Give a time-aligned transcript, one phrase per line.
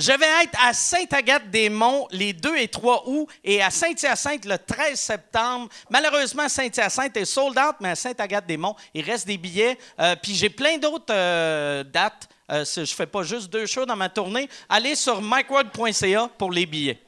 [0.00, 4.98] Je vais être à Sainte-Agathe-des-Monts les 2 et 3 août et à Saint-Hyacinthe le 13
[4.98, 5.68] septembre.
[5.90, 9.76] Malheureusement, Saint-Hyacinthe est sold out, mais à Sainte-Agathe-des-Monts, il reste des billets.
[10.00, 12.30] Euh, puis j'ai plein d'autres euh, dates.
[12.50, 14.48] Euh, je fais pas juste deux shows dans ma tournée.
[14.70, 16.98] Allez sur micworld.ca pour les billets.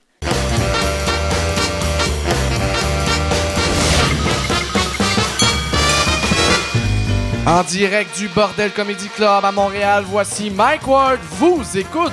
[7.46, 12.12] En direct du Bordel Comedy Club à Montréal, voici Mike Ward vous écoute.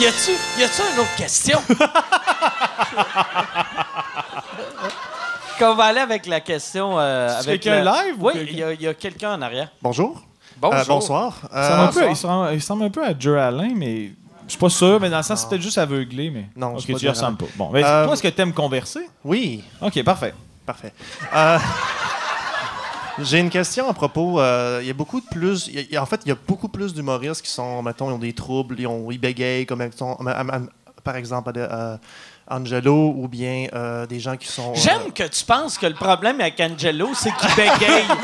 [0.00, 1.58] Y a-tu, y a-tu une autre question?
[5.58, 6.98] Qu'on va aller avec la question.
[6.98, 9.42] euh, C'est avec live ou Oui, quelqu'un- il y a- il y a, quelqu'un en
[9.42, 9.68] arrière.
[9.82, 10.22] Bonjour.
[10.58, 10.78] Bonjour.
[10.80, 11.34] Euh, bonsoir.
[11.52, 14.10] Il ressemble un Euh, peu- il, ressemble, il ressemble un peu à Joe Allen, mais
[14.46, 14.98] je suis pas sûr.
[15.00, 16.30] Mais dans le sens, c'est peut-être juste aveuglé.
[16.30, 16.46] Mais...
[16.56, 17.46] Non, ok, c'est pas tu y Joe ressembles pas.
[17.56, 19.08] Bon, mais Euh, toi, est-ce que tu aimes converser?
[19.24, 20.34] Oui, Ok, parfait.
[20.66, 20.92] Parfait.
[21.34, 21.58] Euh,
[23.18, 24.38] J'ai une question à propos.
[24.40, 25.68] euh, Il y a beaucoup de plus.
[25.68, 27.50] il y a- il y a- en fait, il y a beaucoup plus d'humoristes qui
[27.50, 30.18] sont, mettons, ils ont des troubles, ils, ont, ils bégayent, comme mettons,
[31.02, 31.96] par exemple euh,
[32.50, 34.72] Angelo, ou bien euh, des gens qui sont.
[34.72, 38.04] euh, J'aime que tu penses que le problème avec Angelo, c'est qu'il bégaye.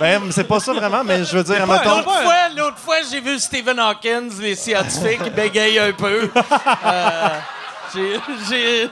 [0.00, 2.02] Ben, c'est pas ça vraiment, mais je veux dire, L'autre mettons.
[2.02, 6.28] fois, l'autre fois, j'ai vu Stephen Hawkins, les scientifiques, il bégaye un peu.
[7.94, 8.90] J'ai- j'ai...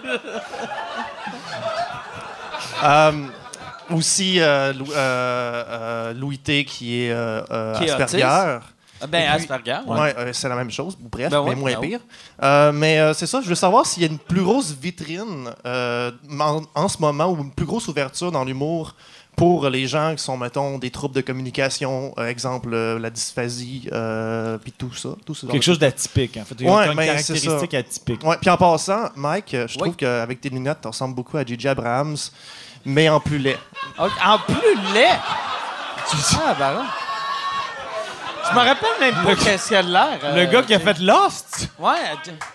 [2.83, 3.13] Euh,
[3.91, 8.59] aussi, euh, euh, Louis T, qui est, euh, Qui est Asperger.
[9.09, 9.79] Ben, Et puis- Asperger.
[9.87, 10.01] ouais.
[10.01, 11.89] Ouais, euh, c'est la même chose, ou bref, Ben ouais, mais moins ben ouais.
[11.89, 12.01] pire.
[12.43, 15.51] Euh, mais euh, c'est ça, je veux savoir s'il y a une plus grosse vitrine
[15.67, 18.95] euh, en, en ce moment ou une plus grosse ouverture dans l'humour
[19.37, 23.89] pour les gens qui sont, mettons, des troubles de communication, euh, exemple euh, la dysphasie,
[23.91, 25.11] euh, puis tout ça.
[25.25, 26.57] Tout ce Quelque chose d'atypique, en fait.
[26.59, 28.23] Il y a Ouais, une ben, c'est caractéristique atypique.
[28.25, 29.83] Ouais, puis en passant, Mike, euh, je Oui.
[29.85, 32.17] trouve qu'avec tes lunettes, tu ressembles beaucoup à Gigi Abrams,
[32.85, 33.57] mais en plus laid.
[33.99, 35.09] En plus laid?
[36.35, 36.85] Ah, ben là.
[38.51, 40.19] Je me rappelle même pas qu'est-ce qu'il a de l'air.
[40.35, 41.97] Le euh, gars qui a fait Lost, Ouais.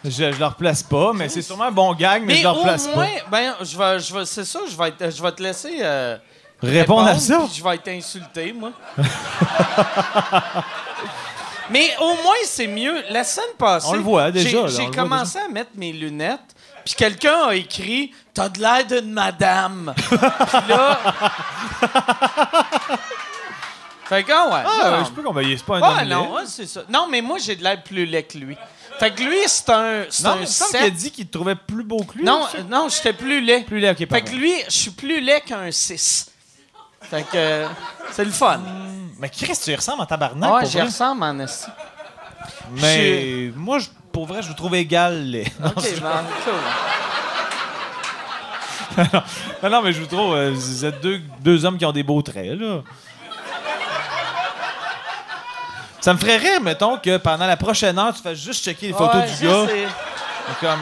[0.03, 2.49] je, je le replace pas, mais c'est sûrement un bon gag, mais, Mais je le
[2.49, 5.31] au replace moins, ben, je vais, je vais, c'est ça, je vais, être- je vais
[5.31, 6.17] te laisser euh,
[6.61, 6.67] pas.
[6.67, 7.41] Répondre à ça.
[7.53, 8.71] Je vais être insulté, moi.
[11.71, 13.03] Mais au moins, c'est mieux.
[13.09, 13.87] La scène passée.
[13.89, 16.55] On le voit déjà, j'ai- commencé à mettre mes lunettes,
[16.85, 19.93] puis quelqu'un a écrit T'as de l'air d'une madame.
[19.97, 20.17] puis
[20.69, 20.99] là.
[24.07, 24.63] Fait que, ah ouais.
[24.83, 25.05] Ah, non.
[25.05, 26.31] je peux qu'on c'est pas un Ah, homme non, laid.
[26.33, 26.81] ouais, c'est ça.
[26.89, 28.55] Non, mais moi, j'ai de l'air plus laid que lui.
[28.99, 30.05] Fait que lui, c'est un.
[30.09, 30.79] C'est Non, un mais il me semble sept.
[30.81, 32.23] qu'il a dit qu'il te trouvait plus beau que lui.
[32.23, 33.63] Non, euh, non, j'étais plus laid.
[33.65, 34.25] Plus laid, ok, Fait pardon.
[34.25, 36.31] que lui, je suis plus laid qu'un 6.
[37.01, 37.67] Fait que euh,
[38.11, 38.61] c'est le fun.
[39.19, 40.85] Mais Chris, tu y ressembles en tabarnak, Ouais, pour j'y vrai.
[40.87, 41.67] ressemble en esti.
[42.71, 45.51] Mais moi, je- pour vrai, je vous trouve égal laid.
[45.59, 46.53] Non, OK, c'est- ben, cool.
[49.63, 52.03] non, non, mais je vous trouve, euh, vous êtes deux, deux hommes qui ont des
[52.03, 52.81] beaux traits, là.
[56.05, 58.93] Ça me ferait rire, mettons, que pendant la prochaine heure, tu fasses juste checker les
[58.93, 59.65] photos Ouais, du gars.
[59.67, 59.81] sais.
[59.85, 60.79] Et Comme,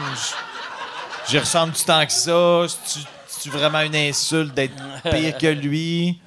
[1.30, 2.66] j'y ressemble-tu tant que ça?
[3.26, 4.74] C'est-tu vraiment une insulte d'être
[5.10, 6.20] pire que lui?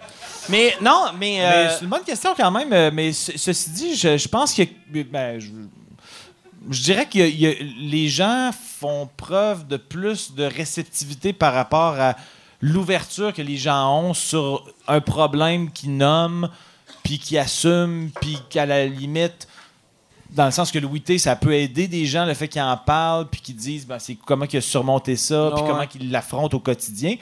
[0.48, 1.36] Mais non, mais.
[1.40, 2.72] Mais euh, c'est une bonne question quand même.
[2.72, 4.62] euh, Mais ce- ceci dit, je, je pense que.
[5.02, 5.48] Ben, je,
[6.70, 12.14] je dirais que les gens font preuve de plus de réceptivité par rapport à
[12.62, 16.48] l'ouverture que les gens ont sur un problème qu'ils nomment,
[17.06, 19.47] puis qu'ils assument, puis qu'à la limite,
[20.31, 22.77] dans le sens que Louis T, ça peut aider des gens, le fait qu'ils en
[22.77, 26.53] parlent, puis qu'ils disent ben, c'est comment qu'il a surmonté ça, puis comment qu'il l'affronte
[26.55, 27.15] au quotidien.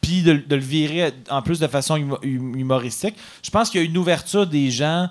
[0.00, 3.16] Puis de, de le virer en plus de façon hum- humoristique.
[3.42, 5.10] Je pense qu'il y a une ouverture des gens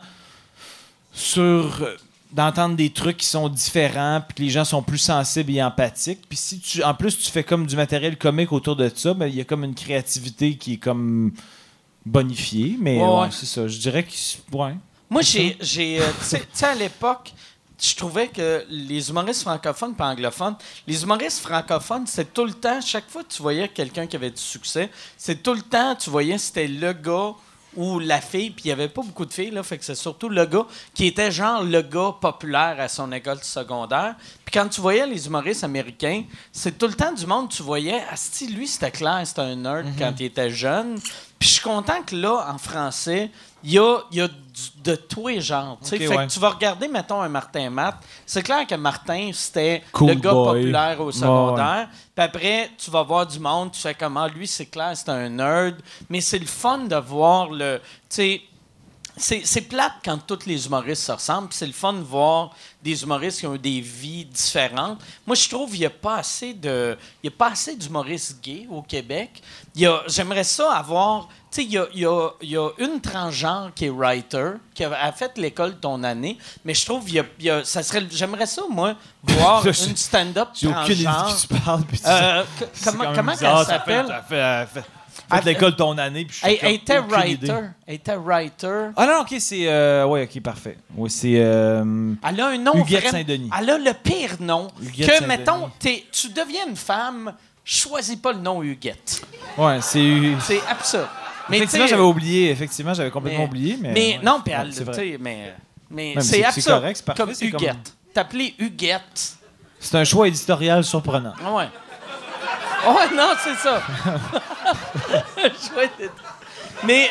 [1.14, 1.96] sur euh,
[2.32, 6.22] d'entendre des trucs qui sont différents, puis que les gens sont plus sensibles et empathiques.
[6.28, 9.28] Puis si tu, en plus tu fais comme du matériel comique autour de ça, ben,
[9.28, 11.34] il y a comme une créativité qui est comme
[12.08, 12.76] bonifiée.
[12.80, 13.28] Mais Ouais, ouais, ouais.
[13.32, 13.68] c'est ça.
[13.68, 14.76] Je dirais que ouais.
[15.10, 15.58] Moi, j'ai.
[15.62, 17.34] j'ai, euh, tu sais- tu sais, à l'époque,
[17.82, 20.56] je trouvais que les humoristes francophones et anglophones,
[20.88, 24.32] les humoristes francophones, c'est tout le temps, chaque fois que tu voyais quelqu'un qui avait
[24.32, 27.34] du succès, c'est tout le temps, tu voyais, c'était le gars
[27.76, 29.94] ou la fille, puis il n'y avait pas beaucoup de filles, là, fait que c'est
[29.94, 30.66] surtout le gars
[30.96, 34.16] qui était genre le gars populaire à son école secondaire.
[34.48, 36.24] Puis quand tu voyais les humoristes américains,
[36.54, 39.88] c'est tout le temps du monde, tu voyais, Asti, lui, c'était clair, c'était un nerd
[40.00, 40.98] quand il était jeune.
[41.38, 43.30] Puis je suis content que là, en français,
[43.62, 44.34] il y a, y a du-
[44.86, 45.78] de tous les genres.
[45.82, 45.98] sais.
[45.98, 46.28] Fait ouais.
[46.28, 47.98] que tu vas regarder, mettons, un Martin Matt.
[48.26, 50.62] C'est clair que Martin, c'était Cool le gars boy.
[50.62, 51.90] populaire au secondaire.
[52.16, 55.28] Puis après, tu vas voir du monde, tu fais comment, lui, c'est clair, c'est un
[55.28, 55.76] nerd.
[56.10, 57.82] Mais c'est le fun de voir le.
[58.10, 58.42] Tu sais,
[59.18, 61.50] c'est plate quand tous les humoristes se ressemblent.
[61.52, 62.52] C'est le fun de voir
[62.84, 65.00] des humoristes qui ont des vies différentes.
[65.26, 68.40] Moi, je trouve qu'il n'y a pas assez de, il y a pas assez d'humoristes
[68.42, 69.42] gays au Québec.
[70.08, 71.28] J'aimerais ça avoir.
[71.50, 73.90] Tu sais, il y a, il y a- il y a une transgenre qui est
[73.90, 77.46] writer, qui a, a fait l'école ton année, mais je trouve qu'il y a, il
[77.46, 81.36] y a- ça serait, j'aimerais ça moi voir une stand-up J'ai aucune idée de transgenre.
[81.38, 81.84] qui tu parles.
[82.06, 82.44] Euh,
[82.84, 84.88] comment comment bizarre, elle s'appelle?
[85.30, 86.26] Fait- fait l'école ton année.
[86.26, 87.54] Puis je suis Elle, était writer.
[87.86, 88.90] Elle était writer.
[88.96, 89.68] Ah non, ok, c'est.
[89.68, 90.78] Euh, ouais, ok, parfait.
[90.96, 91.34] Ouais, c'est.
[91.36, 93.50] euh, Elle a un nom Huguette Saint-Denis.
[93.60, 94.68] Elle a le pire nom.
[94.82, 97.34] Huguette que, mettons, t'es- tu deviens une femme,
[97.64, 99.22] choisis pas le nom Huguette.
[99.58, 100.22] ouais, c'est.
[100.42, 101.08] C'est absurde.
[101.50, 102.50] Mais Effectivement, j'avais oublié.
[102.52, 103.78] Effectivement, j'avais complètement mais- oublié.
[103.80, 104.20] Mais, Mais ouais.
[104.24, 105.54] non, puis Ouais, elle, sais, mais,
[105.90, 106.80] mais c'est c'est- c'est absurde.
[106.82, 107.94] correct, c'est parfait, Comme c'est comme- Huguette.
[108.14, 109.36] T'appeler Huguette.
[109.80, 111.34] C'est un choix éditorial surprenant.
[111.54, 111.68] Ouais.
[112.88, 113.82] Ouais, non, c'est ça.
[116.86, 117.10] Mais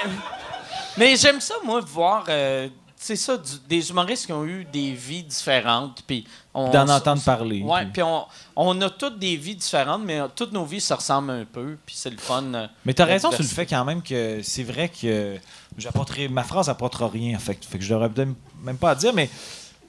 [0.97, 2.25] mais j'aime ça, moi, voir.
[2.29, 2.69] euh,
[2.99, 6.03] c'est ça, du- des humoristes qui ont eu des vies différentes.
[6.07, 7.63] Puis D'en entendre parler.
[7.63, 8.25] Ouais, puis- on,
[8.57, 11.77] on a toutes des vies différentes, mais toutes nos vies se ressemblent un peu.
[11.85, 12.43] Puis c'est le fun.
[12.55, 15.37] euh, Mais t'as raison sur le fait quand même que c'est vrai que
[15.77, 17.39] j'apporterai ma phrase apportera rien.
[17.39, 18.31] Fait, fait que je peut-être
[18.63, 19.29] même pas à dire, mais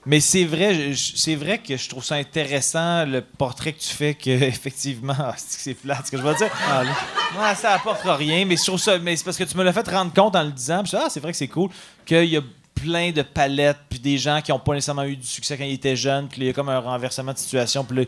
[0.07, 4.13] mais c'est vrai, c'est vrai que je trouve ça intéressant le portrait que tu fais
[4.13, 6.50] que effectivement, ah, c'est plate ce que je veux dire.
[7.38, 9.74] Ouais, ça apportera rien, mais je trouve ça, mais c'est parce que tu me l'as
[9.74, 10.81] fait rendre compte en le disant.
[10.81, 11.69] Puis je dis, ah, c'est vrai que c'est cool
[12.06, 12.42] qu'il y a
[12.74, 15.74] plein de palettes puis des gens qui ont pas nécessairement eu du succès quand ils
[15.74, 18.07] étaient jeunes puis il y a comme un renversement de situation puis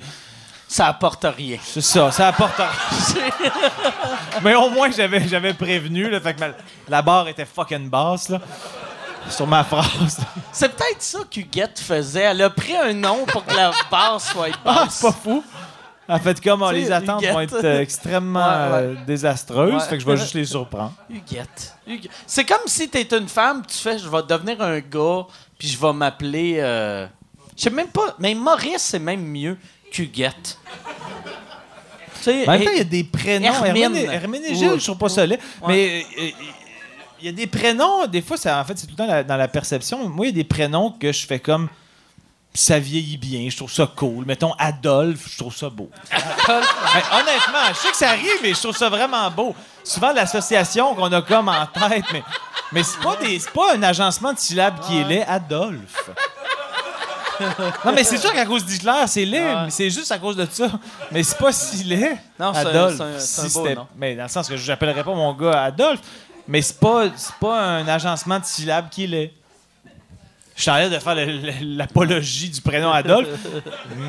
[0.67, 1.57] Ça apporte rien.
[1.63, 3.31] c'est ça, ça apporte rien.
[4.43, 6.09] Mais au moins, j'avais, j'avais prévenu.
[6.09, 6.53] Là, fait que ma-
[6.87, 8.39] la barre était fucking basse là,
[9.29, 10.19] sur ma phrase.
[10.51, 12.21] C'est peut-être ça qu'Huguette faisait.
[12.21, 15.43] Elle a pris un nom pour que la barre soit Ah, c'est pas fou.
[16.07, 19.79] En fait, comme oh, Tu les attentes vont être euh, extrêmement euh, désastreuses, Ouais.
[19.89, 20.93] fait que je vais juste les surprendre.
[21.07, 21.75] Huguette.
[21.85, 22.11] Huguette.
[22.25, 25.25] C'est comme si t'es une femme, tu fais, je vais devenir un gars,
[25.59, 26.55] puis je vais m'appeler.
[26.59, 27.05] euh,
[27.55, 28.15] Je sais même pas.
[28.17, 29.55] Mais Maurice, c'est même mieux
[29.91, 30.57] qu'Huguette.
[32.15, 33.45] Tu sais, En même temps, et- il y a des prénoms.
[33.63, 33.83] Hermine.
[33.83, 35.39] Hermine, Herménégilde, Ou- je trouve pas ça laid.
[35.61, 36.05] Ouais.
[36.17, 36.33] Mais
[37.21, 39.23] il y a des prénoms, des fois, ça, en fait, c'est tout le temps la-
[39.23, 40.07] dans la perception.
[40.09, 41.67] Moi, il y a des prénoms que je fais comme.
[42.51, 44.25] Ça vieillit bien, je trouve ça cool.
[44.25, 45.87] Mettons Adolphe, je trouve ça beau.
[46.11, 46.21] Ben,
[47.11, 49.55] honnêtement, je sais que ça arrive, mais je trouve ça vraiment beau.
[49.83, 52.23] Souvent, l'association qu'on a comme en tête, mais,
[52.71, 55.23] mais c'est pas, des- pas un agencement de syllabes qui est laid.
[55.27, 56.09] Adolphe.
[57.85, 60.45] Non, mais c'est sûr qu'à cause d'Hitler, c'est laid, mais c'est juste à cause de
[60.51, 60.67] ça.
[61.11, 62.17] Mais c'est pas si laid.
[62.37, 63.87] Non, c'est un- un- Si beau nom.
[63.95, 66.01] Mais dans le sens que je n'appellerais pas mon gars Adolphe,
[66.49, 67.05] mais c'est pas,
[67.39, 69.33] pas un agencement de syllabes qui est laid.
[70.55, 71.15] Je suis en train de faire
[71.61, 73.29] l'apologie du prénom Adolphe,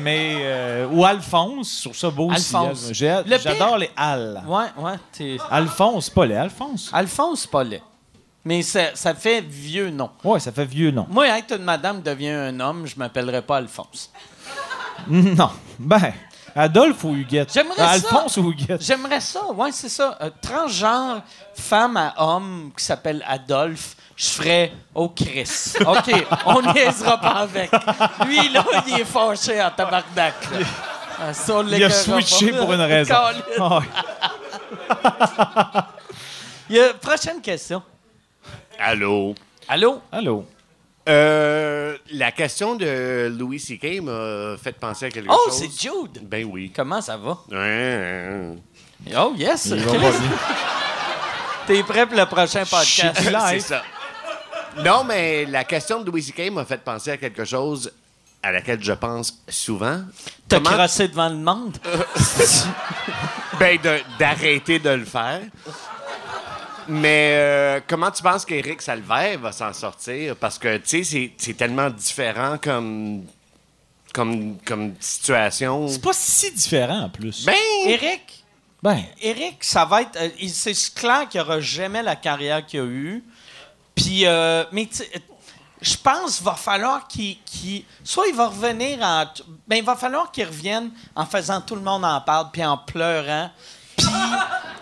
[0.03, 0.33] mais.
[0.41, 2.29] euh, ou Alphonse, trouve ça beau.
[2.29, 2.89] Alphonse.
[2.89, 4.43] Le J'adore les Al.
[4.45, 4.95] Ouais, ouais.
[5.13, 6.89] t'es- Alphonse, pas les Alphonse.
[6.91, 7.81] Alphonse, pas laid.
[8.43, 10.09] Mais ça, ça fait vieux nom.
[10.25, 11.05] Ouais, ça fait vieux nom.
[11.09, 14.11] Moi, être une madame devient un homme, je m'appellerai pas Alphonse.
[15.07, 15.51] Non.
[15.79, 16.11] Ben,
[16.55, 17.51] Adolphe ou Huguette?
[17.53, 18.07] J'aimerais Ah, ça.
[18.09, 18.81] Alphonse ou Huguette?
[18.83, 20.17] J'aimerais ça, ouais, c'est ça.
[20.21, 21.21] Euh, transgenre,
[21.55, 25.73] femme à homme qui s'appelle Adolphe, je ferais Oh Chris.
[25.85, 26.11] OK,
[26.45, 27.71] on niaisera pas avec.
[28.25, 30.35] Lui, là, il est fâché en tabarnak.
[30.51, 30.57] là.
[31.23, 32.57] Ah, ça, on Il a switché pas.
[32.59, 33.15] pour une raison.
[33.59, 33.79] Ah.
[36.69, 37.81] Il y a- prochaine question.
[38.79, 39.35] Allô?
[39.67, 40.01] Allô?
[40.11, 40.45] Allô?
[41.09, 44.01] Euh, la question de Louis C.K.
[44.01, 45.57] m'a fait penser à quelque Oh, chose.
[45.59, 46.19] c'est Jude.
[46.23, 46.71] Ben oui.
[46.75, 47.37] Comment ça va?
[47.51, 48.55] Ouais.
[49.17, 49.73] Oh, yes.
[51.67, 53.19] T'es prêt pour le prochain podcast?
[53.49, 53.81] c'est ça.
[54.83, 56.51] Non, mais la question de Louis C.K.
[56.51, 57.91] m'a fait penser à quelque chose
[58.43, 60.01] à laquelle je pense souvent.
[60.47, 61.77] T'as Comment- crossé devant le monde?
[63.59, 65.41] Ben, de- d'arrêter de le faire.
[66.87, 70.35] Mais euh, comment tu penses qu'Éric Salvaire va s'en sortir?
[70.35, 73.25] Parce que, tu sais, c'est- tellement différent comme,
[74.13, 75.87] comme, comme situation.
[75.87, 77.45] C'est pas si différent en plus.
[77.45, 78.43] Ben, Eric,
[78.83, 80.17] Ben, Eric, ça va être.
[80.19, 83.23] euh, c'est clair qu'il n'aura jamais la carrière qu'il a eue.
[83.93, 84.87] Puis, euh, mais
[85.81, 87.37] je pense qu'il va falloir qu'il.
[88.03, 89.25] soit il va revenir en.
[89.67, 92.77] Ben, il va falloir qu'il revienne en faisant tout le monde en parle, puis en
[92.77, 93.51] pleurant.
[93.97, 94.13] Puis, tu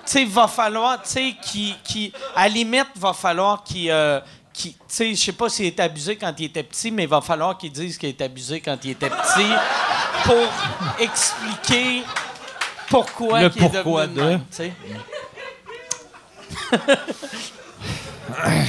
[0.06, 1.76] sais, il va falloir, tu sais, qu'il.
[1.84, 3.90] qu'il- à la limite, il va falloir qu'il.
[3.92, 4.20] euh,
[4.54, 7.10] qu'il- tu sais, je sais pas s'il est abusé quand il était petit, mais il
[7.10, 9.50] va falloir qu'il dise qu'il est abusé quand il était petit
[10.24, 10.48] pour
[11.00, 12.04] expliquer
[12.90, 14.40] pourquoi Le est pourquoi devenu de?
[14.50, 14.74] sais.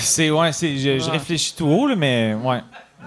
[0.01, 2.61] c'est ouais, c'est je, je réfléchis tout haut là, mais ouais.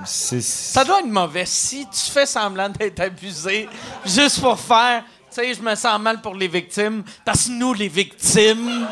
[0.05, 1.45] Ça doit être mauvais.
[1.45, 3.69] Si tu fais semblant d'être abusé
[4.05, 7.87] juste pour faire, sais, je me sens mal pour les victimes, parce que nous, les
[7.87, 8.87] victimes,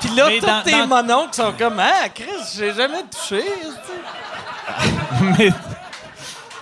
[0.00, 3.42] Puis là, Mais tous dans- tes dans- mononcles sont comme Ah, Chris, j'ai jamais touché.
[5.38, 5.50] mais,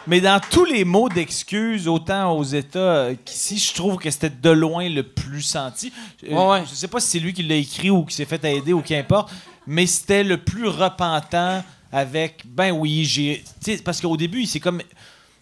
[0.07, 4.31] mais dans tous les mots d'excuses, autant aux États euh, qu'ici, je trouve que c'était
[4.31, 5.93] de loin le plus senti.
[6.25, 6.65] Euh, Ouais, ouais.
[6.69, 8.81] Je sais pas si c'est lui qui l'a écrit ou qui s'est fait aider ou
[8.81, 9.31] qu'importe,
[9.67, 13.45] mais c'était le plus repentant avec ben oui, j'ai.
[13.65, 14.81] tu sais, Parce qu'au début, il s'est comme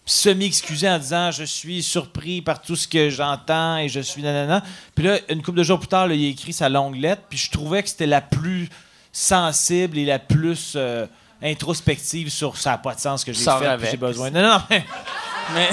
[0.05, 4.63] semi-excusé en disant je suis surpris par tout ce que j'entends et je suis nanana.
[4.93, 7.23] Puis là, une couple de jours plus tard, là, il a écrit sa longue lettre,
[7.29, 8.69] puis je trouvais que c'était la plus
[9.11, 11.07] sensible et la plus euh,
[11.41, 13.91] introspective sur ça n'a pas de sens que j'ai Sors fait, avec.
[13.91, 14.29] j'ai besoin.
[14.29, 14.83] Non, non, mais
[15.53, 15.69] Mais.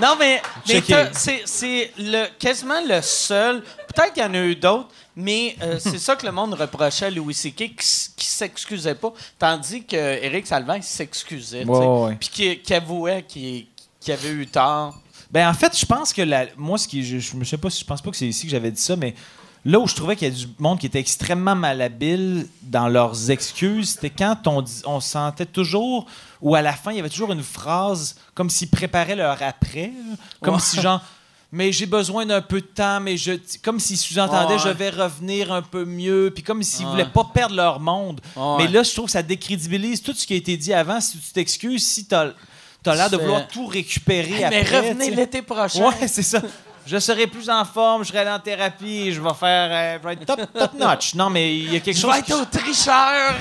[0.00, 0.82] non, mais, mais
[1.12, 3.62] c'est, c'est le, quasiment le seul.
[3.94, 7.06] Peut-être qu'il y en a eu d'autres, mais euh, c'est ça que le monde reprochait
[7.06, 7.56] à Louis C.K.
[7.56, 7.74] qui,
[8.16, 9.12] qui s'excusait pas.
[9.38, 11.64] Tandis que Éric Salvaire, il s'excusait.
[11.64, 12.16] Ouais, ouais.
[12.18, 13.66] Puis qu'il avouait qu'il,
[14.08, 14.98] avait eu tort.
[15.30, 17.80] Ben en fait, je pense que la, moi, ce qui, je, je sais pas, si-
[17.80, 19.14] je pense pas que c'est ici que j'avais dit ça, mais
[19.64, 23.30] là où je trouvais qu'il y a du monde qui était extrêmement malhabile dans leurs
[23.30, 26.06] excuses, c'était quand on, sentait toujours,
[26.40, 29.90] ou à la fin, il y avait toujours une phrase comme s'ils préparaient leur après,
[30.40, 30.60] comme Ouais.
[30.60, 31.00] si genre.
[31.56, 33.32] Mais j'ai besoin d'un peu de temps, mais je.
[33.62, 34.58] Comme s'ils sous-entendaient, Ouais.
[34.64, 36.90] je vais revenir un peu mieux, puis comme s'ils Ouais.
[36.90, 38.20] voulaient pas perdre leur monde.
[38.58, 41.00] Mais là, je trouve que ça décrédibilise tout ce qui a été dit avant.
[41.00, 42.32] Si tu t'excuses, si t'as
[42.86, 44.80] as, l'air de vouloir tout récupérer mais après.
[44.80, 45.16] revenez tu sais.
[45.16, 45.86] l'été prochain.
[45.86, 46.42] Ouais, c'est ça.
[46.86, 50.06] Je serai plus en forme, je serai allé en thérapie, je vais faire euh, je
[50.08, 51.14] vais être top, top notch.
[51.14, 52.12] Non, mais il y a quelque Je chose.
[52.12, 53.34] vais être au tricheur.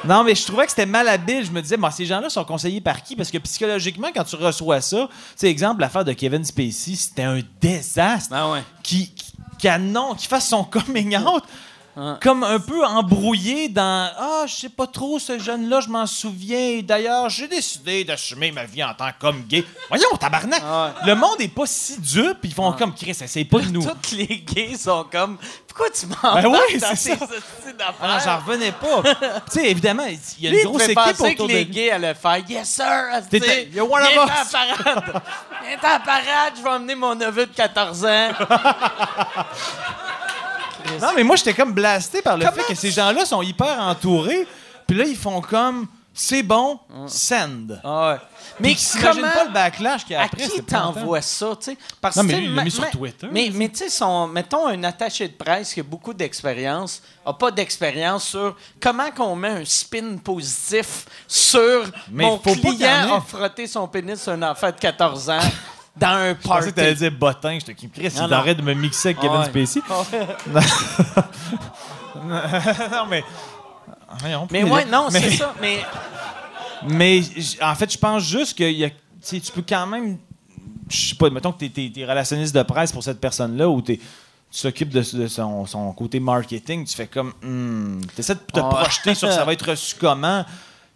[0.05, 1.45] Non, mais je trouvais que c'était malhabile.
[1.45, 3.15] Je me disais, bon, ces gens-là sont conseillés par qui?
[3.15, 7.23] Parce que psychologiquement, quand tu reçois ça, tu sais, exemple, l'affaire de Kevin Spacey, c'était
[7.23, 8.33] un désastre.
[8.35, 8.63] Ah ouais.
[8.83, 11.43] Qui, qui, qui annon- qui fasse son coming out.
[11.95, 12.17] Hein?
[12.23, 16.81] Comme un peu embrouillé dans Ah, je sais pas trop, ce jeune-là, je m'en souviens.
[16.81, 19.63] D'ailleurs, j'ai décidé d'assumer ma vie en tant qu'homme gay.
[19.89, 20.61] Voyons, tabarnak!
[20.65, 23.83] Ah Le monde est pas si dupe, ils font comme Chris, essaye pas de nous.
[23.85, 27.23] Toutes les gays sont comme Pourquoi tu m'en Ben oui, c'est hosties
[28.01, 29.03] Ah, j'en revenais pas.
[29.51, 30.05] tu sais, évidemment,
[30.39, 31.73] il y a une grosse équipe autour que de les lui.
[31.73, 33.21] gays allaient faire Yes, sir!
[33.71, 34.51] you're one of us.
[34.51, 35.21] parade!
[35.63, 38.29] Viens à parade, je vais emmener mon neveu de 14 ans.
[41.01, 43.79] Non, mais moi, j'étais comme blasté par le Comment fait que ces gens-là sont hyper
[43.79, 44.47] entourés.
[44.87, 47.79] Puis là, ils font comme c'est bon, send.
[47.83, 48.17] Ah ouais.
[48.59, 49.21] Mais comment...
[49.31, 50.43] pas le backlash qu'il y a À après.
[50.43, 51.77] qui c'était t'envoies ça, tu sais?
[51.99, 53.27] Parce Non, mais lui, il l'a mis sur Twitter.
[53.31, 57.33] Mais, mais tu sais, son- mettons un attaché de presse qui a beaucoup d'expérience, a
[57.33, 62.63] pas d'expérience sur comment qu'on met un spin positif sur Mais mon faut pas qu'il
[62.63, 63.17] y en client ait.
[63.17, 65.39] a frotté son pénis sur un enfant de 14 ans
[65.95, 66.69] dans un Je pensais party.
[66.69, 67.59] que t'allais dire bottin.
[67.59, 69.43] J'étais qui Chris, il arrête de me mixer avec Kevin.
[69.43, 69.81] Spacey.
[72.25, 73.23] non, mais.
[74.51, 75.53] Mais ouais, non, c'est ça.
[75.61, 75.79] Mais
[76.87, 77.21] Mais
[77.61, 80.17] en fait, je pense juste que y a, tu peux quand même.
[80.89, 83.99] Je sais pas, mettons que tu es, relationniste de presse pour cette personne-là ou tu
[84.61, 87.33] t'occupes de, de son, son côté marketing, tu fais comme.
[88.13, 90.45] tu essaies de te projeter sur ça va être reçu comment.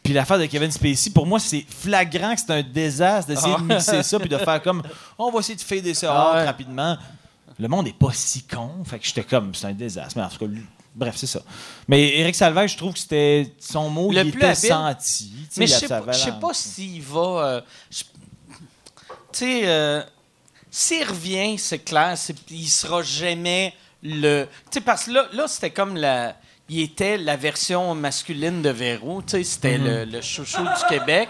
[0.07, 3.61] Puis l'affaire de Kevin Spacey, pour moi, c'est flagrant que c'est un désastre d'essayer de
[3.61, 4.81] mixer ça puis de faire comme.
[5.17, 6.45] On va essayer de fader ça Ah ouais.
[6.45, 6.97] rapidement.
[7.59, 8.71] Le monde est pas si con.
[8.85, 9.53] Fait que j'étais comme.
[9.53, 10.13] C'est un désastre.
[10.17, 11.41] Mais en tout cas, lui- bref, c'est ça.
[11.89, 13.53] Mais Eric Salvaire, je trouve que c'était.
[13.59, 14.69] Son mot, Le il plus était habile.
[14.69, 15.31] senti.
[15.57, 17.19] Mais je sais pas, s'il va.
[17.19, 17.61] euh,
[17.91, 20.01] tu sais, euh,
[20.71, 22.15] s'il revient, c'est clair,
[22.49, 24.45] il sera jamais le.
[24.71, 26.33] Tu sais, parce que là, là c'était comme la.
[26.69, 31.29] Il était la version masculine de Véro, tu sais, c'était le, le chouchou du Québec.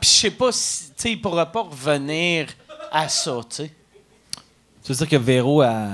[0.00, 0.88] Puis je sais pas si.
[0.88, 2.46] Tu sais, il pourra pas revenir
[2.92, 3.72] à ça, tu sais.
[4.84, 5.84] Tu veux dire que Véro a,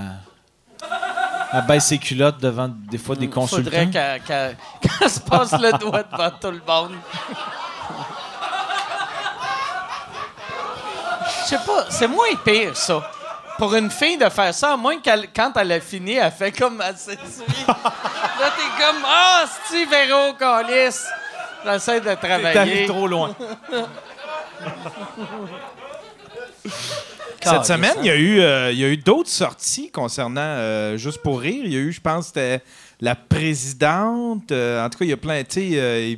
[1.51, 3.71] a baisse ses culottes devant des fois des consultants?
[3.71, 6.97] Faudrait qu'elle se passe le doigt devant tout le monde.
[11.43, 13.11] Je sais pas, c'est moins pire, ça.
[13.59, 16.53] Pour une fille de faire ça, à moins qu'elle, quand elle a fini, elle fait
[16.53, 17.19] comme elle s'essuie.
[17.67, 20.97] Là, t'es comme Ah, c'est-tu Véro Calis?
[21.65, 22.87] J'essaie de T'arrives travailler.
[22.87, 23.35] trop loin.
[27.43, 28.01] Cette semaine, hein?
[28.03, 31.41] il y a eu, euh, il y a eu d'autres sorties concernant euh, Juste pour
[31.41, 31.63] rire.
[31.65, 32.63] Il y a eu, je pense, c'était
[33.01, 34.51] la présidente.
[34.53, 36.15] euh, en tout cas, il y a plein, tu sais, euh,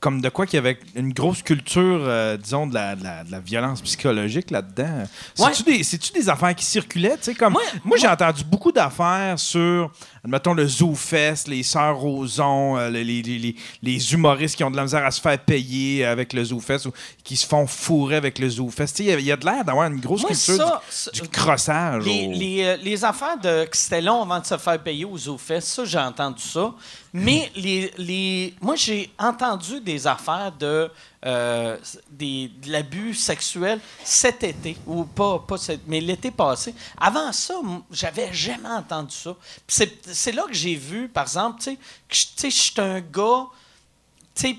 [0.00, 3.24] comme de quoi qu'il y avait une grosse culture, euh, disons, de la, de la-
[3.24, 5.02] de la violence psychologique là-dedans.
[5.40, 5.52] Ouais.
[5.82, 7.16] C'est-tu des, affaires qui circulaient?
[7.16, 9.90] tu sais, Comme, Moi- j'ai entendu beaucoup d'affaires sur,
[10.24, 14.70] admettons, le Zoo Fest, les Sœurs Roson, euh, les, les- les- les humoristes qui ont
[14.70, 16.92] de la misère à se faire payer avec le Zoo Fest ou
[17.24, 19.00] qui se font fourrer avec le Zoo Fest.
[19.00, 21.28] Il y a- il y a de l'air d'avoir une grosse culture ça, du- du,
[21.28, 22.04] crossage.
[22.04, 25.04] Les, au- les, euh, les affaires de que c'était long avant de se faire payer
[25.04, 26.72] aux ZooFest, ça, j'ai entendu ça.
[27.12, 30.90] Mais les, les, moi, j'ai entendu des affaires de,
[31.24, 31.76] euh,
[32.10, 36.74] des, de l'abus sexuel cet été, ou pas, pas cet- mais l'été passé.
[36.98, 37.54] Avant ça,
[37.90, 39.34] j'avais jamais entendu ça.
[39.66, 41.76] C'est là que j'ai vu, par exemple, tu
[42.06, 43.46] sais, je- suis un gars,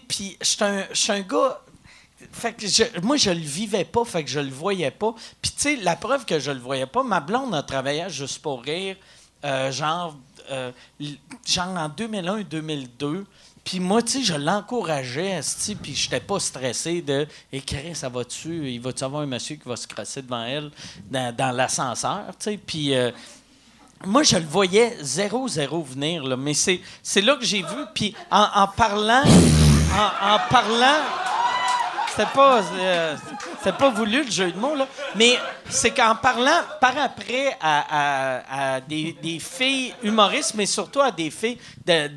[0.07, 0.45] puis je
[0.93, 1.61] suis un, gars
[2.33, 5.13] fait que je- moi, je le vivais pas, fait que je le voyais pas.
[5.41, 8.41] Puis, tu sais, la preuve que je le voyais pas, ma blonde a travaillé juste
[8.41, 8.97] pour rire,
[9.45, 10.17] euh, genre,
[10.51, 10.71] euh,
[11.45, 13.25] genre en 2001-2002.
[13.69, 15.41] Puis moi, tu sais, je l'encourageais,
[15.79, 18.67] puis j'étais pas stressé de «écrire, ça va-tu?
[18.71, 20.71] Il va-tu avoir un monsieur qui va se crasser devant elle
[21.11, 22.95] dans, l'ascenseur?» Tu puis...
[22.95, 23.11] euh,
[24.07, 26.35] moi, je le voyais zéro, zéro venir, là.
[26.35, 26.81] Mais c'est,
[27.21, 27.85] là que j'ai vu.
[27.93, 31.03] Puis en, parlant, en, parlant,
[32.09, 33.15] c'était pas, euh,
[33.77, 34.87] pas voulu le jeu de mots, là.
[35.15, 35.37] Mais
[35.69, 37.83] c'est qu'en parlant par après à,
[38.39, 42.09] à- à des, des filles humoristes, mais surtout à des filles de-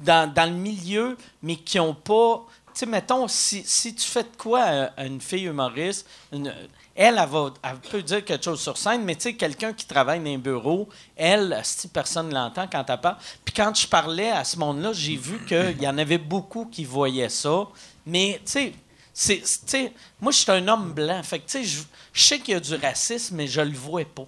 [0.00, 2.44] dans, dans le milieu, mais qui ont pas.
[2.72, 6.54] Tu sais, mettons, si, si tu fais de quoi à, à une fille humoriste, une-
[6.94, 7.52] elle, elle, va,
[7.90, 10.88] peut dire quelque chose sur scène, mais tu sais, quelqu'un qui travaille dans un bureau,
[11.16, 13.16] elle, si personne ne l'entend quand elle parle.
[13.44, 16.84] Puis quand je parlais à ce monde-là, j'ai vu qu'il y en avait beaucoup qui
[16.84, 17.66] voyaient ça.
[18.06, 18.72] Mais, tu
[19.14, 21.22] sais, c'est, moi, je suis un homme blanc.
[21.22, 24.04] Fait que, tu sais, je sais qu'il y a du racisme, mais je le vois
[24.04, 24.26] pas.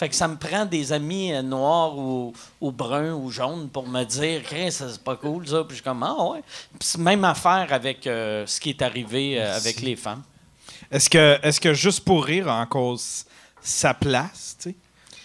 [0.00, 3.86] Fait que ça me prend des amis euh, noirs ou, ou bruns ou jaunes pour
[3.86, 5.58] me dire Chris, c'est pas cool ça.
[5.64, 6.42] Puis je suis comme Ah ouais.
[6.78, 10.22] Puis même affaire avec euh, ce qui est arrivé euh, avec les femmes.
[10.90, 13.26] Est-ce que, est que juste pour rire a encore s-
[13.60, 14.76] sa place, tu sais?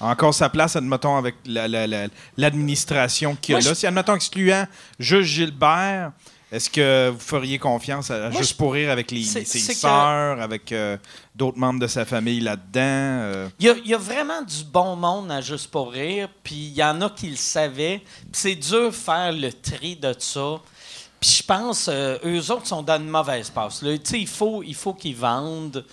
[0.01, 3.69] A Encore sa place, admettons, avec la- la- la- l'administration qu'il y a Moi, là.
[3.69, 4.67] je- Si, admettons, excluant
[4.99, 6.11] Juge Gilbert,
[6.51, 9.73] est-ce que vous feriez confiance à, à Moi, Juste pour rire avec les, ses que-
[9.75, 10.97] sœurs, avec euh,
[11.35, 12.79] d'autres membres de sa famille là-dedans?
[12.81, 13.49] euh?
[13.59, 16.55] Il y, a, il y a vraiment du bon monde à Juste pour rire, puis
[16.55, 18.01] il y en a qui le savaient.
[18.21, 20.59] Puis c'est dur de faire le tri de ça.
[21.19, 23.81] Puis je pense, euh, eux autres sont dans une mauvaise passe.
[23.81, 23.97] là.
[23.97, 25.83] Tu sais, il faut, il faut qu'ils vendent.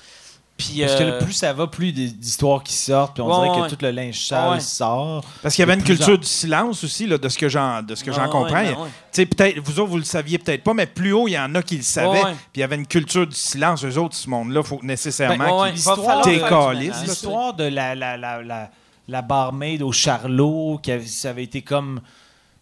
[0.56, 3.49] Puis, Parce que euh, plus ça va, plus des- d'histoires qui sortent, puis on Ouais,
[3.49, 3.68] dirait ouais.
[3.68, 4.61] que tout le linge sale Ouais.
[4.61, 5.25] sort.
[5.42, 7.82] Parce qu'il y avait une culture en- du silence aussi, là, de ce que j'en,
[7.82, 8.52] de ce que j'en ouais, comprends.
[8.52, 8.88] ben Il y a- ouais.
[8.88, 11.38] tu sais, peut-être, vous autres, vous le saviez peut-être pas, mais plus haut, il y
[11.38, 12.09] en a qui le savaient.
[12.11, 12.30] Ouais, ouais.
[12.32, 13.85] Puis il y avait une culture du silence.
[13.85, 16.44] Eux autres, ce monde-là, il faut nécessairement Ben, ouais, qu'ils il va falloir t'es faire
[16.44, 17.00] du caliste, ménage.
[17.06, 17.12] là.
[17.12, 18.71] L'histoire de la, la, la, la,
[19.09, 22.00] la barmaid au Charlot, qui avait, ça avait été comme.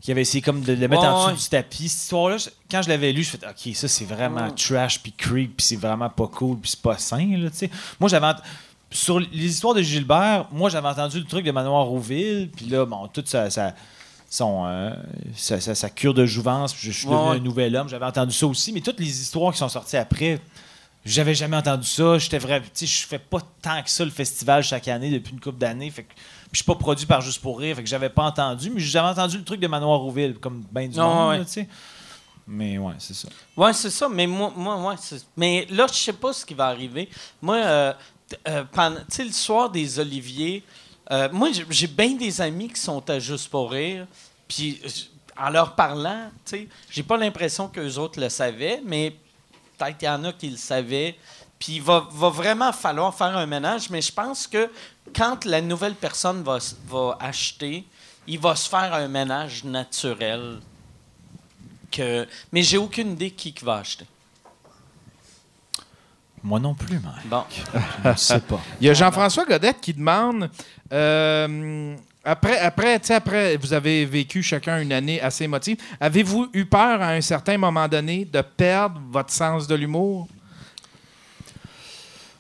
[0.00, 1.42] Qui avait essayé comme de le mettre Ouais, en dessous ouais.
[1.42, 1.88] du tapis.
[1.88, 5.12] Cette histoire-là, je- quand je l'avais lu, je fais OK, ça c'est vraiment trash puis
[5.12, 7.49] creep, puis c'est vraiment pas cool, puis c'est pas sain, là.
[7.99, 8.26] Moi, j'avais.
[8.26, 8.34] ent-
[8.93, 12.84] Sur les histoires de Gilbert, moi j'avais entendu le truc de Manoir Rouville, puis là,
[12.84, 13.49] bon, toute sa.
[13.50, 13.75] sa
[14.32, 14.91] son, euh,
[15.34, 18.47] sa, cure de jouvence, puis je suis Ouais, devenu un nouvel homme, j'avais entendu ça
[18.47, 20.39] aussi, mais toutes les histoires qui sont sorties après,
[21.04, 22.19] j'avais jamais entendu ça.
[22.19, 25.58] J'étais vrai, je fais pas tant que ça le festival chaque année depuis une couple
[25.58, 25.91] d'années.
[25.91, 26.13] Fait que
[26.52, 29.08] je suis pas produit par Juste pour rire, fait que j'avais pas entendu, mais j'avais
[29.08, 31.39] entendu le truc de Manoir Rouville, comme ben du Ah, monde, ouais.
[31.39, 31.63] là.
[32.47, 33.28] Mais ouais, c'est ça.
[33.56, 34.08] Oui, c'est ça.
[34.08, 34.97] Mais moi, moi ouais,
[35.36, 37.08] mais là, je sais pas ce qui va arriver.
[37.41, 37.93] Moi, euh,
[38.49, 38.65] euh,
[39.13, 40.65] tu le soir des Oliviers,
[41.13, 44.06] euh, moi, j'ai- bien des amis qui sont à Juste pour rire.
[44.49, 49.15] Puis, j- en leur parlant, tu sais, j'ai pas l'impression qu'eux autres le savaient, mais
[49.80, 51.16] peut-être qu'il y en a qui le savaient.
[51.58, 53.90] Puis, il va, va vraiment falloir faire un ménage.
[53.90, 54.71] Mais je pense que
[55.14, 57.84] quand la nouvelle personne va, va acheter,
[58.26, 60.60] il va se faire un ménage naturel.
[61.90, 62.26] Que...
[62.52, 64.06] Mais j'ai aucune idée qui, qui va acheter.
[66.43, 67.28] Moi non plus, Mike.
[67.28, 67.45] Bon.
[68.04, 68.60] Je sais pas.
[68.80, 70.50] Il y a Jean-François Godette qui demande
[70.93, 75.78] euh, après, après, tu sais, après, vous avez vécu chacun une année assez émotive.
[75.99, 80.28] Avez-vous eu peur à un certain moment donné de perdre votre sens de l'humour?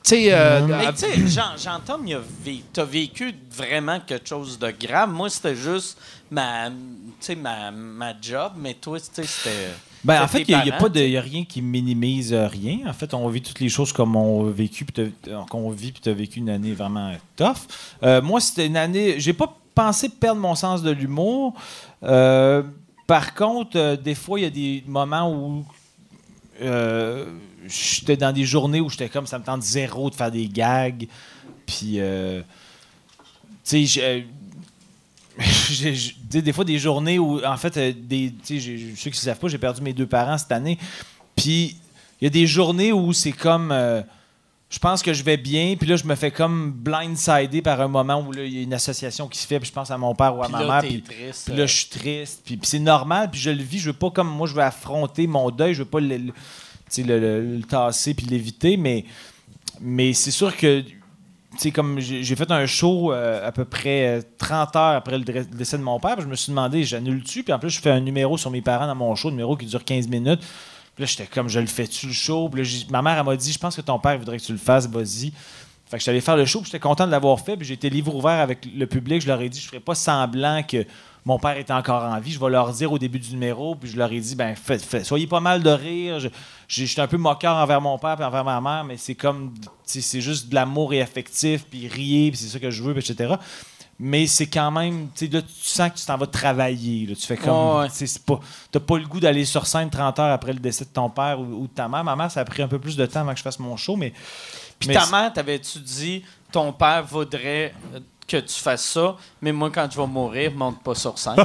[0.02, 5.10] Tu sais, euh, il a vé- t'as vécu vraiment quelque chose de grave.
[5.10, 5.98] Moi, c'était juste
[6.30, 6.74] ma, tu
[7.20, 9.28] sais, ma, ma job, mais toi, c'était...
[10.02, 12.78] Ben, en fait, il n'y a, pas de y a rien qui minimise euh, rien.
[12.86, 15.10] En fait, on vit toutes les choses comme on a vécu, euh,
[15.50, 17.68] qu'on vit, puis tu as vécu une année vraiment tough.
[18.02, 19.20] Euh, moi, c'était une année.
[19.20, 21.54] J'ai pas pensé perdre mon sens de l'humour.
[22.02, 22.62] Euh,
[23.10, 25.64] par contre, euh, des fois, il y a des moments où
[26.62, 27.26] euh,
[27.66, 31.08] j'étais dans des journées où j'étais comme ça me tente zéro de faire des gags.
[31.66, 32.40] Puis, euh,
[33.64, 34.26] tu sais,
[36.40, 39.80] des fois des journées où en fait des ceux qui ne savent pas j'ai perdu
[39.80, 40.76] mes deux parents cette année
[41.34, 41.76] puis
[42.20, 43.72] il y a des journées où c'est comme
[44.70, 47.88] je pense que je vais bien puis là je me fais comme blindsidé par un
[47.88, 50.14] moment où il y a une association qui se fait puis je pense à mon
[50.14, 51.66] père ou à Puis ma là, mère puis triste, puis là euh.
[51.66, 54.28] je suis triste puis, puis c'est normal puis je le vis je veux pas comme
[54.28, 56.32] moi je veux affronter mon deuil je veux pas le, le- tu
[56.88, 59.04] sais, le- le- le tasser puis l'éviter mais
[59.80, 60.82] mais c'est sûr que
[61.52, 65.18] tu sais, comme j'ai fait un show euh, à peu près euh, 30 heures après
[65.18, 67.42] le décès de mon père, puis je me suis demandé, j'annule-tu?
[67.42, 69.56] Puis en plus, je fais un numéro sur mes parents dans mon show, un numéro
[69.56, 70.40] qui dure 15 minutes.
[71.00, 72.48] Là, j'étais comme, je le fais-tu le show?
[72.50, 74.52] Puis là, ma mère, elle m'a dit, je pense que ton père voudrait que tu
[74.52, 75.32] le fasses, vas-y.
[75.86, 77.90] Fait que suis allé faire le show, j'étais content de l'avoir fait, puis j'ai été
[77.90, 79.20] livre ouvert avec le public.
[79.22, 80.84] Je leur ai dit, je ferai pas semblant que
[81.24, 82.30] mon père était encore en vie.
[82.32, 84.84] Je vais leur dire au début du numéro, puis je leur ai dit, ben, faites-
[84.84, 86.20] faites- soyez pas mal de rire.
[86.20, 86.28] Je-
[86.68, 89.52] J'étais un peu moqueur envers mon père et envers ma mère, mais c'est comme,
[89.84, 93.34] c'est juste de l'amour et affectif, puis riez, puis c'est ça que je veux, etc.
[94.02, 97.06] Mais c'est quand même, là, tu sens que tu t'en vas travailler.
[97.06, 97.14] là.
[97.14, 97.88] Tu fais comme, ouais.
[97.90, 98.40] c'est pas,
[98.72, 101.38] t'as pas le goût d'aller sur scène 30 heures après le décès de ton père
[101.38, 102.02] ou, ou de ta mère.
[102.02, 103.76] Ma mère, ça a pris un peu plus de temps avant que je fasse mon
[103.76, 104.14] show, mais.
[104.78, 109.52] Puis mais ta mère, t'avais-tu dit, ton père voudrait euh, que tu fasses ça, mais
[109.52, 111.36] moi, quand je vais mourir, monte pas sur scène?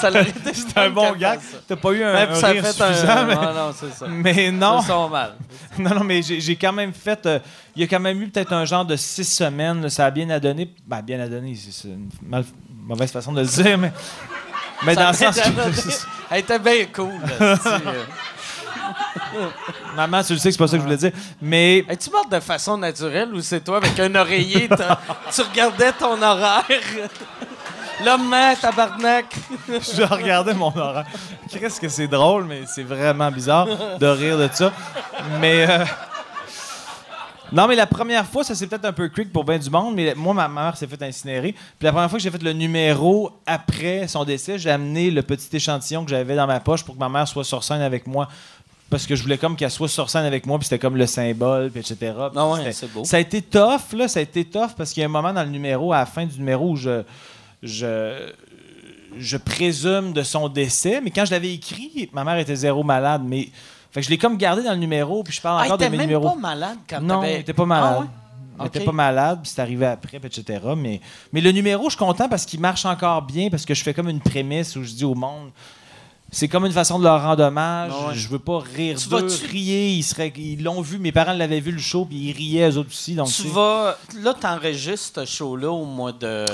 [0.00, 1.40] ça l'aurait été C'est un bon gag.
[1.66, 3.24] T'as pas eu un, un ça rire fait suffisant, un.
[3.26, 4.06] mais, Non, non, c'est ça.
[4.08, 4.80] mais non.
[4.82, 5.34] Ça mal.
[5.78, 7.26] Non, non, mais j'ai quand même fait.
[7.26, 7.38] euh,
[7.74, 9.82] il y a quand même eu peut-être un genre de six semaines.
[9.82, 10.72] là, ça a bien adonné.
[10.86, 12.44] Ben, bien adonné, c'est c'est une mal-
[12.86, 13.92] mauvaise façon de le dire, mais.
[14.84, 15.90] Mais dans le Ça sens que.
[16.30, 17.12] Elle était bien cool.
[17.40, 18.04] là, tu euh.
[19.96, 21.12] Maman, tu le sais que c'est pas ça que je voulais dire.
[21.40, 21.84] Mais.
[21.88, 24.68] Es-tu morte de façon naturelle ou c'est toi avec un oreiller,
[25.32, 26.64] tu regardais ton horaire?
[28.04, 29.26] L'homme tabarnak.
[29.68, 31.04] je regardais mon horaire.
[31.50, 33.66] Qu'est-ce que c'est drôle, mais c'est vraiment bizarre
[33.98, 34.72] de rire de ça.
[35.40, 35.66] Mais.
[35.68, 35.84] euh,
[37.52, 39.94] Non, mais la première fois, ça c'est peut-être un peu creep pour bien du monde,
[39.94, 41.52] mais moi, ma mère s'est fait incinérer.
[41.52, 45.22] Puis la première fois que j'ai fait le numéro après son décès, j'ai amené le
[45.22, 48.06] petit échantillon que j'avais dans ma poche pour que ma mère soit sur scène avec
[48.08, 48.28] moi.
[48.90, 51.06] Parce que je voulais comme qu'elle soit sur scène avec moi, puis c'était comme le
[51.06, 51.96] symbole, puis etc.
[52.00, 53.04] Puis Ah ouais, c'est beau.
[53.04, 55.32] Ça a été tough, là, ça a été tough, parce qu'il y a un moment
[55.32, 57.02] dans le numéro, à la fin du numéro, où je,
[57.64, 58.30] je,
[59.18, 63.22] je présume de son décès, mais quand je l'avais écrit, ma mère était zéro malade,
[63.24, 63.48] mais...
[63.90, 65.84] Fait que je l'ai comme gardé dans le numéro, puis je parle Ah, encore de
[65.84, 66.30] mes même numéros.
[66.30, 67.94] pas malade quand Non, il était pas malade.
[67.96, 68.06] Ah ouais?
[68.60, 68.84] Il était Ok.
[68.86, 70.60] pas malade, puis c'est arrivé après, etc.
[70.76, 71.00] Mais,
[71.32, 73.94] mais le numéro, je suis content parce qu'il marche encore bien, parce que je fais
[73.94, 75.50] comme une prémisse où je dis au monde,
[76.32, 77.92] c'est comme une façon de leur rendre hommage.
[77.92, 78.14] Ouais.
[78.14, 79.90] Je veux pas rire Tu d'eux, vas-tu- rier.
[79.92, 82.78] Ils seraient- ils l'ont vu, mes parents l'avaient vu le show, puis ils riaient eux
[82.78, 83.14] autres aussi.
[83.14, 83.96] Donc Tu c'est- vas...
[84.20, 86.44] Là, t'enregistres ce show-là au mois de...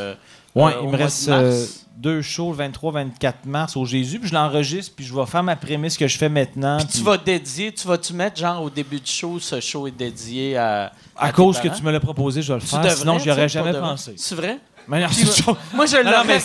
[0.54, 1.64] Ouais, euh, il me reste euh,
[1.96, 5.56] deux shows le 23-24 mars au Jésus, puis je l'enregistre, puis je vais faire ma
[5.56, 6.78] prémisse que je fais maintenant.
[6.78, 7.72] Puis puis tu vas dédier...
[7.72, 10.92] Tu vas-tu mettre, genre, au début du show, ce show est dédié à...
[11.16, 12.80] à cause que tu me l'as proposé, je vais le faire.
[12.80, 14.14] devrais, Sinon, j'y aurais jamais pensé.
[14.16, 14.58] C'est vrai?
[14.88, 15.08] Mais non.
[15.74, 16.40] Moi, je l'aurais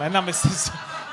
[0.00, 0.72] mais non, mais c'est sûr.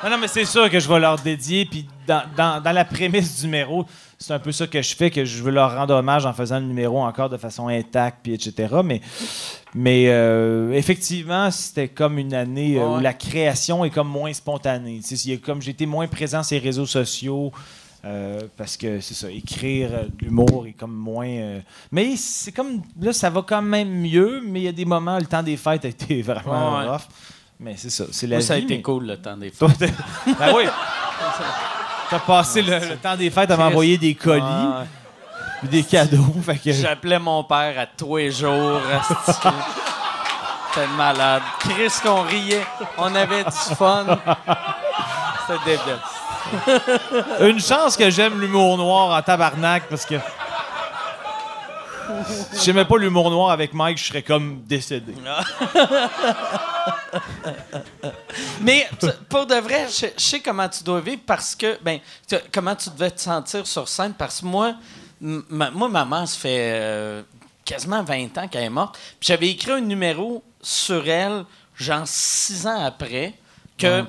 [0.10, 1.66] Non, mais c'est sûr que je vais leur dédier.
[1.66, 3.86] Puis dans, dans- dans la prémisse du numéro,
[4.18, 6.60] c'est un peu ça que je fais, que je veux leur rendre hommage en faisant
[6.60, 8.76] le numéro encore de façon intacte, puis etc.
[8.84, 9.02] Mais,
[9.74, 15.00] mais euh, effectivement, c'était comme une année euh, où la création est comme moins spontanée.
[15.08, 17.52] Tu sais, il y a comme j'étais moins présent sur les réseaux sociaux.
[18.06, 21.28] euh, parce que c'est ça, écrire euh, l'humour est comme moins.
[21.28, 21.60] euh,
[21.92, 22.82] mais c'est comme.
[23.02, 25.56] Là, ça va quand même mieux, mais il y a des moments, le temps des
[25.58, 26.88] fêtes a été vraiment Ouais.
[26.90, 27.02] rough.
[27.64, 29.50] Mais c'est ça, c'est la Moi, ça a vie, été mais- cool, le temps des
[29.50, 29.78] fêtes.
[29.80, 29.94] T'es-
[30.38, 30.66] ben oui.
[32.10, 34.44] T'as passé le, le temps des fêtes à m'envoyer des colis,
[35.62, 36.36] puis des cadeaux.
[36.46, 38.82] Fait que, J'appelais mon père à tous les jours.
[38.94, 39.48] asti.
[40.74, 41.42] C'était malade.
[41.60, 42.66] Chris qu'on riait.
[42.98, 44.06] On avait du fun.
[45.48, 47.48] C'était débile.
[47.50, 50.16] une chance que j'aime l'humour noir en tabarnak parce que.
[52.54, 55.14] Si j'aimais pas l'humour noir avec Mike, je serais comme décédé.
[58.62, 62.00] Mais tu- pour de vrai, je, je sais comment tu dois vivre parce que, ben,
[62.28, 64.76] tu- comment tu devais te sentir sur scène parce que moi,
[65.22, 67.24] m- ma, moi, maman, ça fait euh,
[67.66, 68.98] quasiment 20 ans qu'elle est morte.
[69.20, 73.34] Puis j'avais écrit un numéro sur elle, genre six ans après,
[73.78, 74.04] que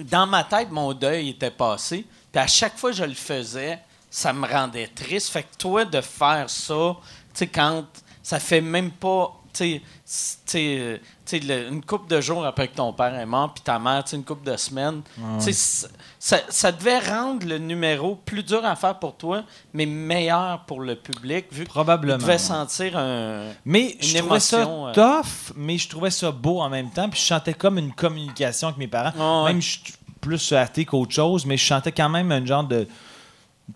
[0.00, 2.06] dans ma tête, mon deuil était passé.
[2.32, 3.78] Puis à chaque fois que je le faisais,
[4.10, 5.28] ça me rendait triste.
[5.30, 6.96] Fait que toi, de faire ça,
[7.32, 7.84] tu sais, quand
[8.22, 11.00] ça fait même pas, tu sais,
[11.32, 14.16] une couple de jours après que ton père est mort, puis ta mère, tu sais,
[14.16, 15.02] une couple de semaines,
[15.38, 15.86] tu sais, c-
[16.18, 20.80] ça, ça devait rendre le numéro plus dur à faire pour toi, mais meilleur pour
[20.80, 22.16] le public, vu que Probablement.
[22.18, 22.38] tu devais ouais.
[22.38, 23.46] sentir un...
[23.64, 24.92] Mais Une je trouvais ça émotion, euh.
[24.92, 27.08] tough, mais je trouvais ça beau en même temps.
[27.08, 29.12] Puis je chantais comme une communication avec mes parents.
[29.18, 29.52] Ah ouais.
[29.52, 29.82] Même je suis
[30.20, 32.86] plus athée qu'autre chose, mais je chantais quand même un genre de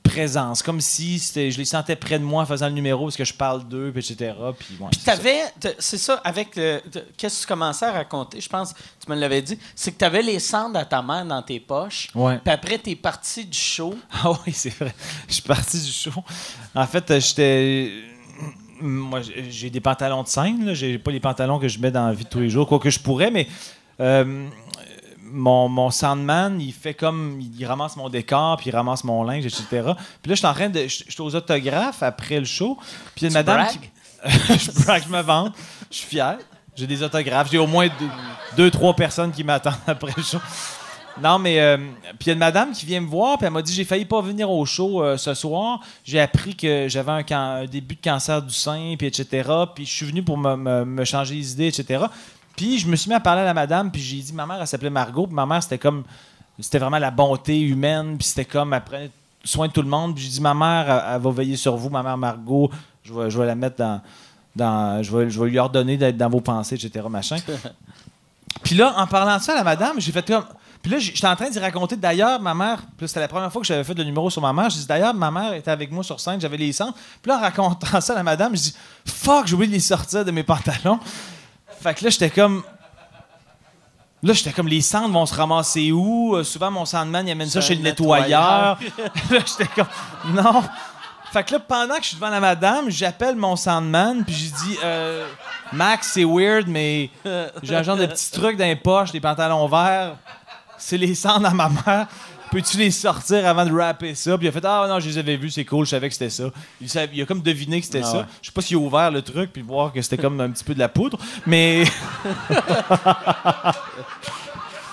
[0.02, 0.62] présence.
[0.62, 3.35] Comme si je les sentais près de moi en faisant le numéro parce que je
[3.35, 4.33] parle d'eux, etc.
[4.59, 5.40] Puis, ouais, t'avais,
[5.78, 6.80] c'est ça, avec le,
[7.16, 10.04] qu'est-ce que tu commençais à raconter, je pense, tu me l'avais dit, c'est que tu
[10.04, 12.09] avais les cendres à ta mère dans tes poches.
[12.14, 12.38] Ouais.
[12.44, 13.94] Puis après, t'es parti du show.
[14.24, 14.94] Ah oui, c'est vrai.
[15.28, 16.12] Je suis parti du show.
[16.74, 17.90] En fait, j'étais.
[18.80, 20.64] Moi, j'ai- des pantalons de scène.
[20.66, 20.74] là.
[20.74, 22.90] J'ai pas les pantalons que je mets dans la vie de tous les jours, quoique
[22.90, 23.46] je pourrais, mais.
[24.00, 24.48] euh,
[25.34, 27.40] mon, mon soundman, il fait comme.
[27.40, 29.64] Il ramasse mon décor, puis il ramasse mon linge, etc.
[29.70, 29.94] Puis là,
[30.30, 30.86] je suis en train de.
[30.86, 32.78] J'étais aux autographes après le show.
[33.14, 33.78] Puis il y a une madame qui.
[34.58, 35.54] je brague, je me vante.
[35.90, 36.38] Je suis fier.
[36.76, 37.50] J'ai des autographes.
[37.50, 38.08] J'ai au moins deux,
[38.56, 40.38] deux, trois personnes qui m'attendent après le show.
[41.22, 43.52] Non, mais euh, puis il y a une madame qui vient me voir, puis elle
[43.52, 45.78] m'a dit j'ai failli pas venir au show euh, ce soir.
[46.04, 49.48] J'ai appris que j'avais un, début de cancer du sein, puis etc.
[49.74, 52.06] Puis je suis venu pour me, me- me changer les idées, etc.
[52.56, 54.58] Puis je me suis mis à parler à la madame, puis j'ai dit ma mère,
[54.60, 56.04] elle s'appelait Margot, puis ma mère c'était comme
[56.60, 59.10] c'était vraiment la bonté humaine, puis c'était comme elle prenait
[59.42, 60.14] soin de tout le monde.
[60.14, 62.70] Puis j'ai dit ma mère, elle, elle va veiller sur vous, ma mère Margot.
[63.02, 64.00] Je vais, je vais la mettre dans,
[64.54, 67.06] dans je vais, je vais lui ordonner d'être dans vos pensées, etc.
[67.10, 67.36] Machin.
[68.62, 70.44] Puis là, en parlant de ça à la madame, j'ai fait comme.
[70.80, 71.96] Puis là, j'étais en train d'y raconter.
[71.96, 74.52] D'ailleurs, ma mère, puis c'était la première fois que j'avais fait le numéro sur ma
[74.52, 74.68] mère.
[74.68, 76.94] Je dis d'ailleurs, ma mère était avec moi sur scène, j'avais les cendres.
[77.22, 78.74] Puis là, en racontant ça à la madame, je dis
[79.06, 81.00] fuck, j'ai oublié de les sortir de mes pantalons.
[81.80, 82.62] Fait que là, j'étais comme.
[84.22, 86.34] Là, j'étais comme les cendres vont se ramasser où?
[86.34, 88.78] Euh, souvent, mon sandman, il amène ça chez le nettoyeur.
[89.30, 89.87] là, j'étais comme
[90.34, 90.62] non.
[91.30, 94.50] Fait que là, pendant que je suis devant la madame, j'appelle mon sandman, puis j'ai
[94.50, 95.26] dit euh,
[95.72, 97.10] Max, c'est weird, mais
[97.62, 100.16] j'ai un genre de petit truc dans les poches, des pantalons verts.
[100.78, 102.06] C'est les cendres à ma mère.
[102.54, 104.38] Peux-tu les sortir avant de rapper ça?
[104.38, 106.14] Puis il a fait Ah non, je les avais vus, c'est cool, je savais que
[106.14, 106.44] c'était ça.
[106.80, 108.18] Il, savait- il a comme deviné que c'était Ah ça.
[108.18, 108.24] ouais.
[108.42, 110.62] Je sais pas s'il a ouvert le truc puis voir que c'était comme un petit
[110.62, 111.82] peu de la poudre, mais.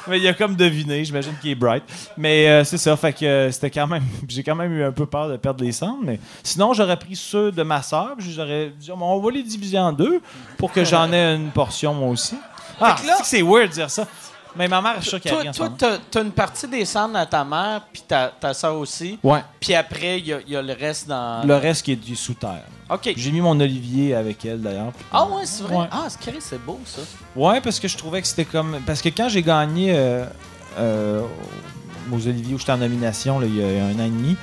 [0.07, 1.83] Mais il a comme deviné, j'imagine qu'il est bright.
[2.17, 4.03] Mais euh, c'est ça, fait que euh, c'était quand même.
[4.27, 7.15] J'ai quand même eu un peu peur de perdre les cendres, mais sinon j'aurais pris
[7.15, 7.81] ceux de ma
[8.17, 10.19] puis j'aurais dit on va les diviser en deux
[10.57, 12.35] pour que j'en ai une portion moi aussi.
[12.79, 14.07] Ah, c'est weird de dire ça.
[14.55, 17.25] Mais ma mère, je suis sûr qu'elle Toi, toi t'as, une partie des cendres à
[17.25, 19.17] ta mère, puis ta, ta soeur aussi.
[19.23, 19.43] Ouais.
[19.59, 21.45] Puis après, il y, a- il y a le reste dans.
[21.45, 22.63] Le reste qui est du sous terre.
[22.89, 23.13] OK.
[23.15, 24.91] J'ai mis mon olivier avec elle d'ailleurs.
[25.11, 25.75] Ah ouais, c'est vrai?
[25.77, 25.87] Ouais.
[25.91, 27.01] Ah, c'est beau, ça.
[27.35, 28.79] Ouais, parce que je trouvais que c'était comme.
[28.85, 30.25] Parce que quand j'ai gagné euh,
[30.77, 31.21] euh,
[32.11, 34.35] aux Oliviers où j'étais en nomination là, il y a un an et demi,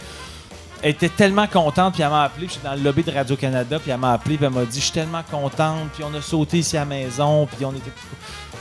[0.82, 3.78] elle était tellement contente, puis elle m'a appelé, puis j'étais dans le lobby de Radio-Canada,
[3.78, 6.22] puis elle m'a appelé, puis elle m'a dit Je suis tellement contente, puis on a
[6.22, 7.92] sauté ici à la maison, puis on était.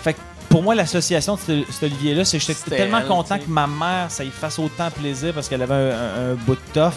[0.04, 3.38] Fait que pour moi, l'association de cet, cet Olivier-là, c'est que j'étais tellement elle, content
[3.38, 6.56] que ma mère, ça y fasse autant plaisir parce qu'elle avait un, un- un bout
[6.56, 6.96] de toffe.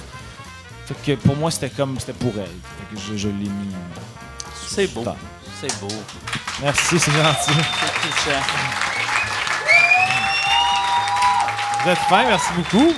[0.87, 1.99] Fait que pour moi, c'était comme.
[2.01, 2.45] C'était pour elle.
[2.47, 3.49] Fait que je, je l'ai mis.
[3.49, 4.01] euh,
[4.67, 5.05] C'est beau.
[5.61, 5.89] C'est beau.
[6.63, 7.61] Merci, c'est gentil.
[8.25, 8.31] C'est.
[11.85, 12.93] Vous êtes fin, merci beaucoup.